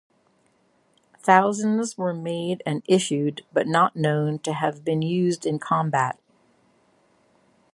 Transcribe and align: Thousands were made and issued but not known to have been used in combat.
Thousands 1.19 1.95
were 1.95 2.11
made 2.11 2.63
and 2.65 2.81
issued 2.89 3.45
but 3.53 3.67
not 3.67 3.95
known 3.95 4.39
to 4.39 4.53
have 4.53 4.83
been 4.83 5.03
used 5.03 5.45
in 5.45 5.59
combat. 5.59 6.17